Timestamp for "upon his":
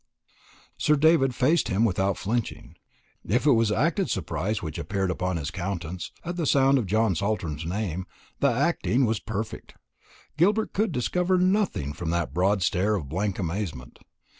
5.11-5.51